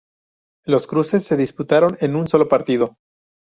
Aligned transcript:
Los 0.65 0.87
cruces 0.87 1.23
se 1.25 1.37
disputaron 1.37 1.95
en 1.99 2.15
un 2.15 2.27
solo 2.27 2.47
partido. 2.47 2.97